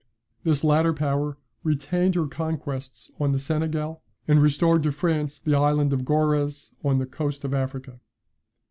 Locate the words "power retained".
0.93-2.15